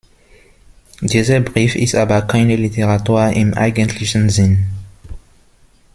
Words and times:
Dieser 1.01 1.41
Brief 1.41 1.75
ist 1.75 1.93
aber 1.93 2.23
keine 2.23 2.55
Literatur 2.55 3.27
im 3.29 3.53
eigentlichen 3.53 4.31
Sinn. 4.31 4.65